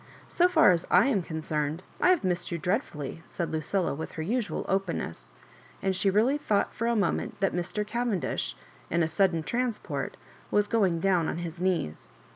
[0.27, 4.23] So far as I am concerned, I have missed you dreadfully," said Lucilla, with her
[4.23, 5.35] usual openness;
[5.79, 7.85] and she really thought for a mo ment that Mr.
[7.85, 8.55] Cavendish
[8.89, 10.17] in a sudden transport
[10.49, 12.09] was going down on his knees.